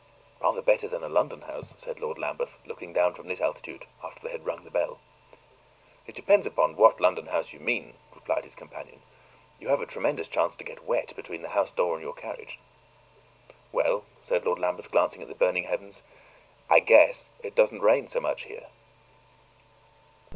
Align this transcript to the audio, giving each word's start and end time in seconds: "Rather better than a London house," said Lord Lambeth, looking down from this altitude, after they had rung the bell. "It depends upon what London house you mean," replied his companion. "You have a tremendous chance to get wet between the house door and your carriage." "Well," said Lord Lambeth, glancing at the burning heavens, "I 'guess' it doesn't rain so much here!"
"Rather 0.39 0.63
better 0.63 0.87
than 0.87 1.03
a 1.03 1.07
London 1.07 1.41
house," 1.41 1.75
said 1.77 1.99
Lord 1.99 2.17
Lambeth, 2.17 2.57
looking 2.65 2.91
down 2.91 3.13
from 3.13 3.27
this 3.27 3.39
altitude, 3.39 3.85
after 4.03 4.19
they 4.21 4.31
had 4.31 4.47
rung 4.47 4.63
the 4.63 4.71
bell. 4.71 4.99
"It 6.07 6.15
depends 6.15 6.47
upon 6.47 6.75
what 6.75 6.99
London 6.99 7.27
house 7.27 7.53
you 7.53 7.59
mean," 7.59 7.93
replied 8.11 8.43
his 8.43 8.55
companion. 8.55 9.03
"You 9.59 9.67
have 9.67 9.79
a 9.79 9.85
tremendous 9.85 10.27
chance 10.27 10.55
to 10.55 10.63
get 10.63 10.85
wet 10.85 11.15
between 11.15 11.43
the 11.43 11.49
house 11.49 11.69
door 11.69 11.93
and 11.93 12.03
your 12.03 12.15
carriage." 12.15 12.57
"Well," 13.71 14.03
said 14.23 14.43
Lord 14.43 14.57
Lambeth, 14.57 14.89
glancing 14.89 15.21
at 15.21 15.27
the 15.27 15.35
burning 15.35 15.65
heavens, 15.65 16.01
"I 16.67 16.79
'guess' 16.79 17.29
it 17.43 17.53
doesn't 17.53 17.81
rain 17.83 18.07
so 18.07 18.19
much 18.19 18.45
here!" 18.45 18.69